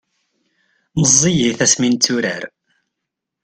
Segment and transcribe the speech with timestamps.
[0.99, 2.43] meẓẓiyit asmi netturar